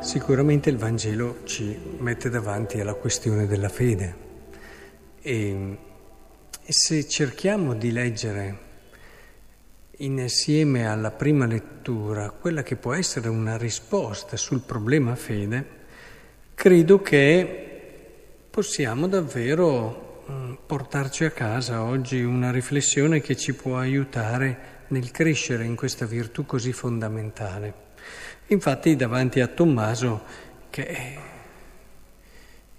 Sicuramente 0.00 0.70
il 0.70 0.76
Vangelo 0.76 1.40
ci 1.44 1.76
mette 1.98 2.30
davanti 2.30 2.80
alla 2.80 2.94
questione 2.94 3.46
della 3.46 3.68
fede 3.68 4.16
e, 5.20 5.78
se 6.66 7.08
cerchiamo 7.08 7.74
di 7.74 7.90
leggere 7.90 8.58
insieme 9.98 10.86
alla 10.86 11.10
prima 11.10 11.46
lettura 11.46 12.30
quella 12.30 12.62
che 12.62 12.76
può 12.76 12.94
essere 12.94 13.28
una 13.28 13.56
risposta 13.56 14.36
sul 14.36 14.60
problema 14.60 15.16
fede, 15.16 15.66
credo 16.54 17.02
che 17.02 17.66
possiamo 18.48 19.08
davvero 19.08 20.24
mm, 20.30 20.52
portarci 20.64 21.24
a 21.24 21.30
casa 21.32 21.82
oggi 21.82 22.22
una 22.22 22.52
riflessione 22.52 23.20
che 23.20 23.36
ci 23.36 23.52
può 23.52 23.76
aiutare 23.76 24.76
nel 24.88 25.10
crescere 25.10 25.64
in 25.64 25.74
questa 25.74 26.06
virtù 26.06 26.46
così 26.46 26.72
fondamentale. 26.72 27.86
Infatti 28.50 28.96
davanti 28.96 29.40
a 29.40 29.46
Tommaso, 29.46 30.22
che 30.70 30.86
è 30.86 31.18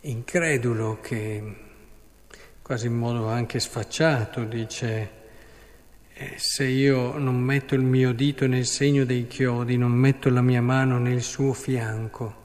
incredulo, 0.01 0.97
che 0.99 1.55
quasi 2.63 2.87
in 2.87 2.95
modo 2.95 3.27
anche 3.27 3.59
sfacciato 3.59 4.45
dice, 4.45 5.09
eh, 6.11 6.33
se 6.37 6.63
io 6.63 7.19
non 7.19 7.39
metto 7.39 7.75
il 7.75 7.83
mio 7.83 8.13
dito 8.13 8.47
nel 8.47 8.65
segno 8.65 9.05
dei 9.05 9.27
chiodi, 9.27 9.77
non 9.77 9.91
metto 9.91 10.31
la 10.31 10.41
mia 10.41 10.61
mano 10.61 10.97
nel 10.97 11.21
suo 11.21 11.53
fianco. 11.53 12.35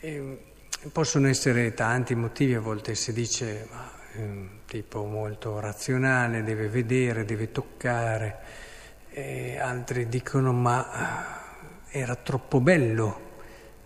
E 0.00 0.44
possono 0.90 1.28
essere 1.28 1.74
tanti 1.74 2.14
motivi, 2.14 2.54
a 2.54 2.60
volte 2.60 2.94
si 2.94 3.12
dice, 3.12 3.68
ma, 3.70 3.92
eh, 4.14 4.48
tipo 4.64 5.04
molto 5.04 5.60
razionale, 5.60 6.42
deve 6.42 6.68
vedere, 6.68 7.26
deve 7.26 7.52
toccare, 7.52 8.38
e 9.10 9.58
altri 9.58 10.08
dicono 10.08 10.54
ma 10.54 11.41
era 11.92 12.16
troppo 12.16 12.60
bello. 12.60 13.30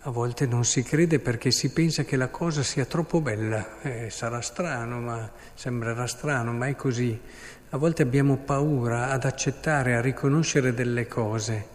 A 0.02 0.10
volte 0.10 0.46
non 0.46 0.64
si 0.64 0.84
crede 0.84 1.18
perché 1.18 1.50
si 1.50 1.72
pensa 1.72 2.04
che 2.04 2.16
la 2.16 2.28
cosa 2.28 2.62
sia 2.62 2.84
troppo 2.84 3.20
bella. 3.20 3.80
Eh, 3.82 4.10
sarà 4.10 4.40
strano, 4.40 5.00
ma 5.00 5.28
sembrerà 5.54 6.06
strano, 6.06 6.52
ma 6.52 6.68
è 6.68 6.76
così. 6.76 7.20
A 7.70 7.76
volte 7.76 8.02
abbiamo 8.02 8.36
paura 8.36 9.10
ad 9.10 9.24
accettare, 9.24 9.96
a 9.96 10.00
riconoscere 10.00 10.72
delle 10.72 11.08
cose 11.08 11.74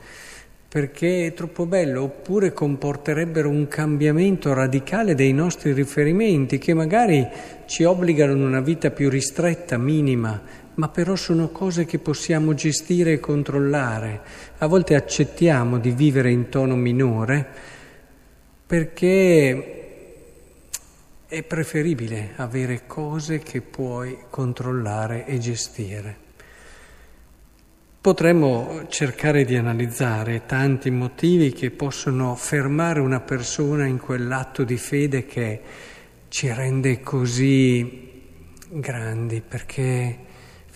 perché 0.72 1.26
è 1.26 1.34
troppo 1.34 1.66
bello, 1.66 2.04
oppure 2.04 2.54
comporterebbero 2.54 3.50
un 3.50 3.68
cambiamento 3.68 4.54
radicale 4.54 5.16
dei 5.16 5.34
nostri 5.34 5.74
riferimenti 5.74 6.60
che 6.60 6.74
magari 6.74 7.28
ci 7.66 7.84
obbligano 7.84 8.32
a 8.32 8.48
una 8.48 8.62
vita 8.62 8.90
più 8.90 9.10
ristretta, 9.10 9.78
minima, 9.78 10.42
ma 10.82 10.90
però 10.90 11.16
sono 11.16 11.50
cose 11.50 11.86
che 11.86 12.00
possiamo 12.00 12.56
gestire 12.56 13.14
e 13.14 13.20
controllare. 13.20 14.22
A 14.58 14.66
volte 14.66 14.96
accettiamo 14.96 15.78
di 15.78 15.92
vivere 15.92 16.32
in 16.32 16.50
tono 16.50 16.76
minore 16.76 17.48
perché 18.66 19.76
è 21.28 21.44
preferibile 21.44 22.32
avere 22.38 22.88
cose 22.88 23.38
che 23.42 23.62
puoi 23.62 24.18
controllare 24.32 25.28
e 25.28 25.38
gestire. 25.38 26.18
Potremmo 28.02 28.86
cercare 28.88 29.46
di 29.46 29.56
analizzare 29.56 30.48
tanti 30.48 30.90
motivi 30.90 31.52
che 31.52 31.70
possono 31.70 32.34
fermare 32.34 33.02
una 33.02 33.20
persona 33.20 33.86
in 33.86 34.00
quell'atto 34.00 34.64
di 34.64 34.78
fede 34.78 35.28
che 35.28 35.62
ci 36.30 36.52
rende 36.52 37.02
così 37.02 38.10
grandi, 38.68 39.44
perché 39.48 40.30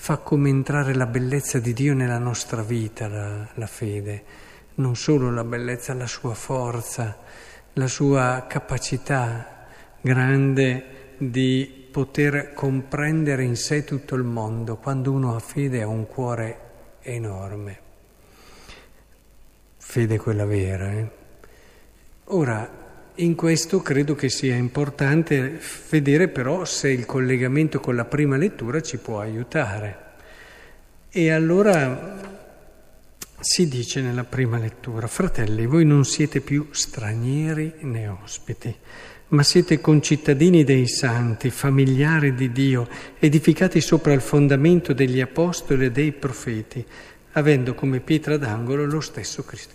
fa 0.06 0.18
come 0.18 0.50
entrare 0.50 0.94
la 0.94 1.08
bellezza 1.08 1.58
di 1.58 1.74
Dio 1.74 1.96
nella 1.96 2.20
nostra 2.20 2.62
vita, 2.62 3.08
la, 3.08 3.50
la 3.56 3.66
fede, 3.66 4.24
non 4.76 4.96
solo 4.96 5.32
la 5.32 5.44
bellezza, 5.44 5.96
la 5.96 6.06
sua 6.06 6.36
forza, 6.36 7.18
la 7.74 7.88
sua 7.88 8.46
capacità 8.48 9.66
grande 10.00 11.16
di 11.18 11.88
poter 11.92 12.54
comprendere 12.54 13.46
in 13.46 13.56
sé 13.56 13.84
tutto 13.84 14.14
il 14.14 14.22
mondo. 14.22 14.78
Quando 14.78 15.12
uno 15.12 15.36
ha 15.36 15.40
fede 15.40 15.82
ha 15.82 15.88
un 15.88 16.06
cuore 16.06 16.60
enorme. 17.02 17.80
Fede 19.78 20.20
quella 20.20 20.46
vera. 20.46 20.92
Eh? 20.92 21.10
Ora, 22.26 22.85
in 23.18 23.36
questo 23.36 23.82
credo 23.82 24.16
che 24.16 24.30
sia 24.30 24.56
importante 24.56 25.60
vedere 25.90 26.28
però 26.28 26.66
se 26.66 26.90
il 26.90 27.06
collegamento 27.06 27.80
con 27.80 27.96
la 27.96 28.06
prima 28.06 28.36
lettura 28.36 28.82
ci 28.82 28.98
può 28.98 29.20
aiutare. 29.20 30.04
E 31.10 31.32
allora 31.32 32.44
si 33.40 33.68
dice 33.68 34.02
nella 34.02 34.24
prima 34.24 34.58
lettura, 34.58 35.08
fratelli, 35.08 35.66
voi 35.66 35.86
non 35.86 36.04
siete 36.04 36.42
più 36.42 36.68
stranieri 36.72 37.76
né 37.82 38.08
ospiti, 38.08 38.76
ma 39.30 39.44
siete 39.44 39.80
concittadini 39.80 40.64
dei 40.64 40.88
santi, 40.88 41.50
familiari 41.52 42.34
di 42.34 42.52
Dio, 42.52 42.88
edificati 43.20 43.80
sopra 43.82 44.14
il 44.14 44.22
fondamento 44.22 44.94
degli 44.94 45.22
apostoli 45.22 45.86
e 45.86 45.92
dei 45.92 46.12
profeti, 46.12 46.86
avendo 47.34 47.76
come 47.76 48.00
pietra 48.02 48.38
d'angolo 48.38 48.86
lo 48.86 49.00
stesso 49.00 49.44
Cristo. 49.44 49.74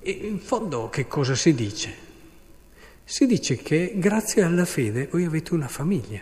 E 0.00 0.10
in 0.10 0.40
fondo 0.40 0.88
che 0.90 1.06
cosa 1.06 1.34
si 1.34 1.54
dice? 1.54 2.07
Si 3.10 3.24
dice 3.24 3.56
che 3.56 3.94
grazie 3.96 4.42
alla 4.42 4.66
fede 4.66 5.08
voi 5.10 5.24
avete 5.24 5.54
una 5.54 5.66
famiglia. 5.66 6.20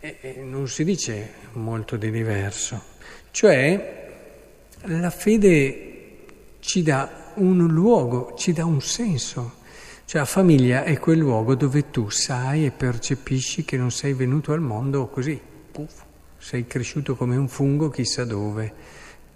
E 0.00 0.40
non 0.42 0.66
si 0.66 0.82
dice 0.82 1.30
molto 1.52 1.96
di 1.96 2.10
diverso. 2.10 2.82
Cioè 3.30 4.10
la 4.82 5.10
fede 5.10 6.16
ci 6.58 6.82
dà 6.82 7.34
un 7.34 7.68
luogo, 7.68 8.34
ci 8.36 8.52
dà 8.52 8.64
un 8.64 8.82
senso. 8.82 9.58
Cioè 10.06 10.22
la 10.22 10.26
famiglia 10.26 10.82
è 10.82 10.98
quel 10.98 11.18
luogo 11.18 11.54
dove 11.54 11.88
tu 11.92 12.10
sai 12.10 12.66
e 12.66 12.72
percepisci 12.72 13.64
che 13.64 13.76
non 13.76 13.92
sei 13.92 14.12
venuto 14.12 14.50
al 14.52 14.60
mondo 14.60 15.06
così, 15.06 15.40
puff, 15.70 16.02
sei 16.36 16.66
cresciuto 16.66 17.14
come 17.14 17.36
un 17.36 17.46
fungo 17.46 17.90
chissà 17.90 18.24
dove. 18.24 18.72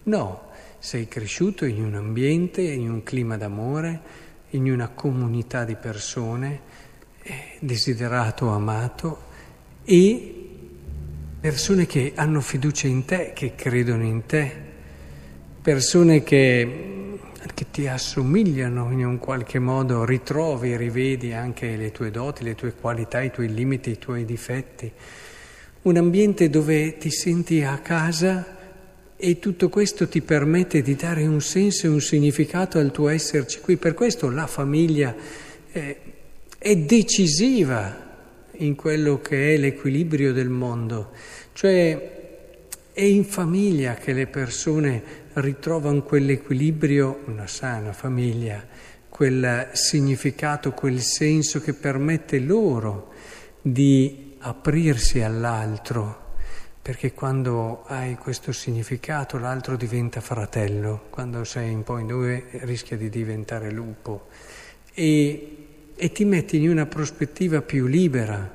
No, 0.02 0.48
sei 0.80 1.06
cresciuto 1.06 1.64
in 1.64 1.84
un 1.84 1.94
ambiente, 1.94 2.60
in 2.60 2.90
un 2.90 3.04
clima 3.04 3.36
d'amore, 3.36 4.28
in 4.50 4.70
una 4.70 4.88
comunità 4.88 5.64
di 5.64 5.76
persone, 5.76 6.60
eh, 7.22 7.56
desiderato, 7.60 8.48
amato 8.48 9.28
e 9.84 10.34
persone 11.40 11.86
che 11.86 12.12
hanno 12.14 12.40
fiducia 12.40 12.86
in 12.86 13.04
te, 13.04 13.32
che 13.34 13.54
credono 13.54 14.04
in 14.04 14.26
te, 14.26 14.52
persone 15.62 16.22
che 16.22 16.90
che 17.54 17.66
ti 17.70 17.88
assomigliano 17.88 18.90
in 18.90 19.04
un 19.04 19.18
qualche 19.18 19.58
modo, 19.58 20.04
ritrovi, 20.04 20.76
rivedi 20.76 21.32
anche 21.32 21.76
le 21.76 21.90
tue 21.90 22.10
doti, 22.10 22.44
le 22.44 22.54
tue 22.54 22.74
qualità, 22.74 23.20
i 23.20 23.30
tuoi 23.30 23.52
limiti, 23.52 23.90
i 23.90 23.98
tuoi 23.98 24.24
difetti. 24.24 24.90
Un 25.82 25.96
ambiente 25.96 26.50
dove 26.50 26.98
ti 26.98 27.10
senti 27.10 27.62
a 27.62 27.78
casa 27.78 28.58
e 29.20 29.38
tutto 29.38 29.68
questo 29.68 30.08
ti 30.08 30.22
permette 30.22 30.80
di 30.80 30.96
dare 30.96 31.26
un 31.26 31.40
senso 31.40 31.86
e 31.86 31.90
un 31.90 32.00
significato 32.00 32.78
al 32.78 32.90
tuo 32.90 33.08
esserci 33.08 33.60
qui. 33.60 33.76
Per 33.76 33.94
questo 33.94 34.30
la 34.30 34.46
famiglia 34.46 35.14
è, 35.70 35.96
è 36.58 36.76
decisiva 36.76 38.08
in 38.52 38.74
quello 38.74 39.20
che 39.20 39.54
è 39.54 39.56
l'equilibrio 39.58 40.32
del 40.32 40.48
mondo, 40.48 41.12
cioè 41.52 42.18
è 42.92 43.02
in 43.02 43.24
famiglia 43.24 43.94
che 43.94 44.12
le 44.12 44.26
persone 44.26 45.02
ritrovano 45.34 46.02
quell'equilibrio, 46.02 47.20
una 47.26 47.46
sana 47.46 47.92
famiglia, 47.92 48.66
quel 49.08 49.68
significato, 49.72 50.72
quel 50.72 51.00
senso 51.00 51.60
che 51.60 51.72
permette 51.74 52.38
loro 52.38 53.12
di 53.62 54.34
aprirsi 54.38 55.20
all'altro, 55.20 56.29
perché 56.82 57.12
quando 57.12 57.84
hai 57.86 58.16
questo 58.16 58.52
significato 58.52 59.38
l'altro 59.38 59.76
diventa 59.76 60.20
fratello, 60.20 61.06
quando 61.10 61.44
sei 61.44 61.74
un 61.74 61.82
po' 61.82 61.98
in 61.98 62.06
due 62.06 62.46
rischia 62.62 62.96
di 62.96 63.10
diventare 63.10 63.70
lupo. 63.70 64.28
E, 64.94 65.66
e 65.94 66.12
ti 66.12 66.24
metti 66.24 66.56
in 66.56 66.70
una 66.70 66.86
prospettiva 66.86 67.60
più 67.60 67.86
libera, 67.86 68.50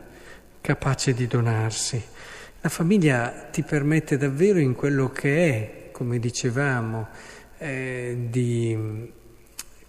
capace 0.59 1.13
di 1.13 1.27
donarsi. 1.27 2.01
La 2.61 2.69
famiglia 2.69 3.47
ti 3.51 3.61
permette 3.61 4.17
davvero 4.17 4.57
in 4.57 4.73
quello 4.73 5.11
che 5.11 5.49
è 5.49 5.85
come 5.91 6.19
dicevamo, 6.19 7.07
eh, 7.59 8.17
di 8.29 9.13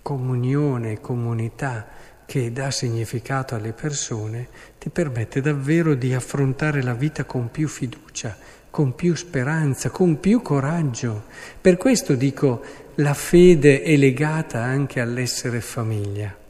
comunione, 0.02 1.00
comunità 1.00 1.88
che 2.26 2.52
dà 2.52 2.70
significato 2.70 3.54
alle 3.54 3.72
persone, 3.72 4.48
ti 4.78 4.90
permette 4.90 5.40
davvero 5.40 5.94
di 5.94 6.12
affrontare 6.12 6.82
la 6.82 6.94
vita 6.94 7.24
con 7.24 7.50
più 7.50 7.68
fiducia, 7.68 8.36
con 8.68 8.94
più 8.94 9.14
speranza, 9.14 9.90
con 9.90 10.20
più 10.20 10.42
coraggio. 10.42 11.24
Per 11.60 11.76
questo 11.76 12.14
dico, 12.14 12.62
la 12.96 13.14
fede 13.14 13.82
è 13.82 13.96
legata 13.96 14.62
anche 14.62 15.00
all'essere 15.00 15.60
famiglia. 15.60 16.44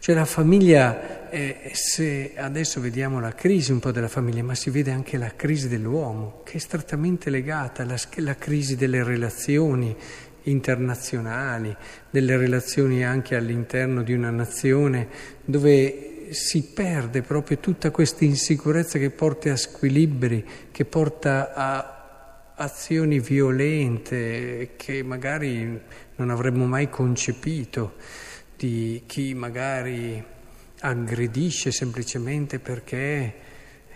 Cioè 0.00 0.14
la 0.14 0.24
famiglia, 0.24 1.28
eh, 1.28 1.70
se 1.74 2.32
adesso 2.36 2.80
vediamo 2.80 3.20
la 3.20 3.34
crisi 3.34 3.72
un 3.72 3.80
po' 3.80 3.90
della 3.90 4.08
famiglia, 4.08 4.42
ma 4.42 4.54
si 4.54 4.70
vede 4.70 4.92
anche 4.92 5.18
la 5.18 5.32
crisi 5.34 5.68
dell'uomo, 5.68 6.40
che 6.44 6.54
è 6.54 6.58
strettamente 6.58 7.30
legata 7.30 7.82
alla, 7.82 7.96
alla 8.16 8.36
crisi 8.36 8.76
delle 8.76 9.02
relazioni, 9.02 9.94
internazionali, 10.48 11.74
delle 12.10 12.36
relazioni 12.36 13.04
anche 13.04 13.36
all'interno 13.36 14.02
di 14.02 14.12
una 14.12 14.30
nazione, 14.30 15.08
dove 15.44 16.26
si 16.30 16.72
perde 16.72 17.22
proprio 17.22 17.58
tutta 17.58 17.90
questa 17.90 18.24
insicurezza 18.24 18.98
che 18.98 19.10
porta 19.10 19.52
a 19.52 19.56
squilibri, 19.56 20.44
che 20.70 20.84
porta 20.84 21.52
a 21.54 22.52
azioni 22.56 23.20
violente 23.20 24.70
che 24.76 25.02
magari 25.02 25.80
non 26.16 26.30
avremmo 26.30 26.66
mai 26.66 26.90
concepito, 26.90 27.94
di 28.56 29.02
chi 29.06 29.34
magari 29.34 30.22
aggredisce 30.80 31.70
semplicemente 31.70 32.58
perché 32.58 33.46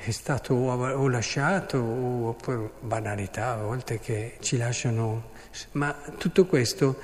è 0.05 0.11
stato 0.11 0.55
o 0.55 1.09
lasciato 1.09 1.79
o 1.79 2.37
banalità 2.81 3.53
a 3.53 3.63
volte 3.63 3.99
che 3.99 4.37
ci 4.41 4.57
lasciano. 4.57 5.31
Ma 5.73 5.95
tutto 6.19 6.47
questo 6.47 6.99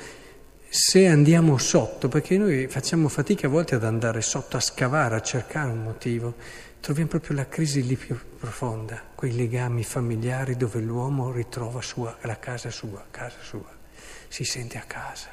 se 0.70 1.06
andiamo 1.06 1.56
sotto, 1.56 2.08
perché 2.08 2.36
noi 2.36 2.66
facciamo 2.66 3.08
fatica 3.08 3.46
a 3.46 3.50
volte 3.50 3.74
ad 3.76 3.84
andare 3.84 4.20
sotto, 4.20 4.58
a 4.58 4.60
scavare, 4.60 5.16
a 5.16 5.22
cercare 5.22 5.70
un 5.70 5.82
motivo, 5.82 6.34
troviamo 6.80 7.08
proprio 7.08 7.36
la 7.36 7.48
crisi 7.48 7.86
lì 7.86 7.96
più 7.96 8.18
profonda, 8.38 9.02
quei 9.14 9.34
legami 9.34 9.82
familiari 9.82 10.56
dove 10.56 10.80
l'uomo 10.80 11.32
ritrova 11.32 11.80
sua, 11.80 12.16
la 12.22 12.38
casa 12.38 12.70
sua, 12.70 13.04
casa 13.10 13.38
sua, 13.40 13.70
si 14.28 14.44
sente 14.44 14.76
a 14.76 14.84
casa. 14.86 15.28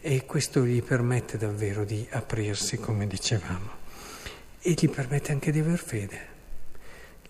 E 0.00 0.26
questo 0.26 0.64
gli 0.64 0.82
permette 0.82 1.36
davvero 1.36 1.84
di 1.84 2.06
aprirsi, 2.10 2.78
come 2.78 3.06
dicevamo, 3.06 3.78
e 4.60 4.72
gli 4.72 4.88
permette 4.88 5.30
anche 5.30 5.52
di 5.52 5.60
aver 5.60 5.78
fede, 5.78 6.26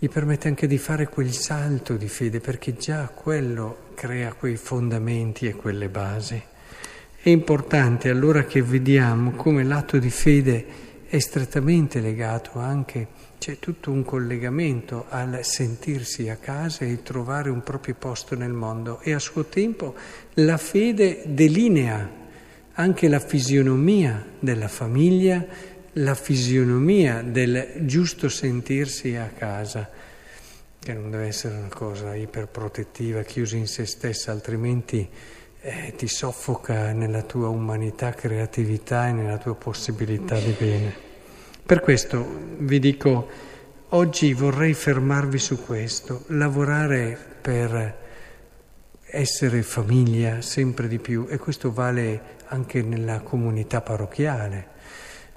gli 0.02 0.08
permette 0.08 0.48
anche 0.48 0.66
di 0.66 0.78
fare 0.78 1.10
quel 1.10 1.30
salto 1.30 1.98
di 1.98 2.08
fede, 2.08 2.40
perché 2.40 2.74
già 2.74 3.06
quello 3.08 3.88
crea 3.92 4.32
quei 4.32 4.56
fondamenti 4.56 5.46
e 5.46 5.54
quelle 5.54 5.90
basi. 5.90 6.42
È 7.22 7.28
importante 7.28 8.08
allora 8.08 8.44
che 8.44 8.62
vediamo 8.62 9.32
come 9.32 9.62
l'atto 9.62 9.98
di 9.98 10.08
fede 10.08 10.64
è 11.06 11.18
strettamente 11.18 12.00
legato 12.00 12.58
anche, 12.58 13.08
c'è 13.38 13.58
tutto 13.58 13.90
un 13.90 14.02
collegamento 14.02 15.04
al 15.10 15.40
sentirsi 15.42 16.30
a 16.30 16.36
casa 16.36 16.86
e 16.86 17.02
trovare 17.02 17.50
un 17.50 17.62
proprio 17.62 17.94
posto 17.98 18.34
nel 18.34 18.52
mondo 18.52 19.00
e 19.00 19.12
a 19.12 19.18
suo 19.18 19.44
tempo 19.44 19.94
la 20.34 20.56
fede 20.56 21.24
delinea 21.26 22.08
anche 22.72 23.06
la 23.06 23.20
fisionomia 23.20 24.24
della 24.38 24.68
famiglia, 24.68 25.44
la 25.94 26.14
fisionomia 26.14 27.22
del 27.22 27.86
giusto 27.86 28.28
sentirsi 28.28 29.16
a 29.16 29.30
casa, 29.36 29.88
che 30.78 30.92
non 30.92 31.10
deve 31.10 31.26
essere 31.26 31.56
una 31.56 31.68
cosa 31.68 32.14
iperprotettiva, 32.14 33.22
chiusa 33.22 33.56
in 33.56 33.66
se 33.66 33.86
stessa, 33.86 34.30
altrimenti 34.30 35.08
eh, 35.62 35.92
ti 35.96 36.08
soffoca 36.08 36.92
nella 36.92 37.22
tua 37.22 37.48
umanità, 37.48 38.12
creatività 38.12 39.08
e 39.08 39.12
nella 39.12 39.38
tua 39.38 39.54
possibilità 39.54 40.38
di 40.38 40.54
bene. 40.58 40.94
Per 41.66 41.80
questo 41.80 42.26
vi 42.58 42.78
dico, 42.78 43.28
oggi 43.90 44.32
vorrei 44.32 44.74
fermarvi 44.74 45.38
su 45.38 45.64
questo, 45.64 46.24
lavorare 46.28 47.18
per 47.40 47.98
essere 49.12 49.62
famiglia 49.62 50.40
sempre 50.40 50.88
di 50.88 50.98
più 50.98 51.26
e 51.28 51.36
questo 51.38 51.72
vale 51.72 52.38
anche 52.46 52.82
nella 52.82 53.20
comunità 53.20 53.80
parrocchiale, 53.80 54.78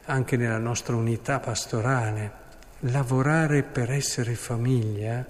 anche 0.05 0.37
nella 0.37 0.57
nostra 0.57 0.95
unità 0.95 1.39
pastorale. 1.39 2.41
Lavorare 2.87 3.63
per 3.63 3.91
essere 3.91 4.35
famiglia 4.35 5.25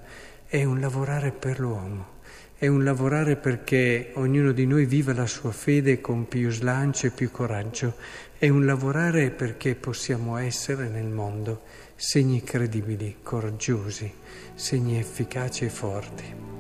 è 0.47 0.63
un 0.63 0.79
lavorare 0.79 1.31
per 1.31 1.59
l'uomo, 1.59 2.19
è 2.57 2.67
un 2.67 2.83
lavorare 2.83 3.35
perché 3.35 4.11
ognuno 4.15 4.51
di 4.51 4.65
noi 4.65 4.85
viva 4.85 5.13
la 5.13 5.27
sua 5.27 5.51
fede 5.51 6.01
con 6.01 6.27
più 6.27 6.49
slancio 6.49 7.07
e 7.07 7.11
più 7.11 7.29
coraggio, 7.29 7.95
è 8.37 8.49
un 8.49 8.65
lavorare 8.65 9.29
perché 9.29 9.75
possiamo 9.75 10.37
essere 10.37 10.87
nel 10.87 11.07
mondo 11.07 11.61
segni 11.95 12.43
credibili, 12.43 13.17
coraggiosi, 13.21 14.11
segni 14.55 14.97
efficaci 14.97 15.65
e 15.65 15.69
forti. 15.69 16.52